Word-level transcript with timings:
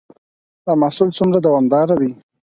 دا 0.65 0.73
محصول 0.81 1.09
څومره 1.17 1.37
دوامدار 1.45 1.87
دی؟ 1.99 2.09